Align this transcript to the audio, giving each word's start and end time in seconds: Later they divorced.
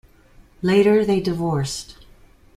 Later 0.63 1.05
they 1.05 1.19
divorced. 1.21 2.03